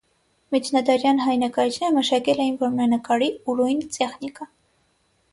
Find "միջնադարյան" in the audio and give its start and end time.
0.53-1.19